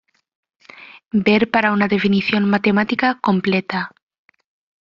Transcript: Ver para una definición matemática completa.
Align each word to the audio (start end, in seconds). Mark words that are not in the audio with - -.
Ver 1.13 1.51
para 1.51 1.71
una 1.73 1.87
definición 1.87 2.49
matemática 2.49 3.19
completa. 3.21 3.91